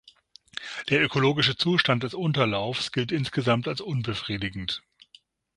[0.89, 4.81] Der ökologische Zustand des Unterlaufs gilt insgesamt als unbefriedigend.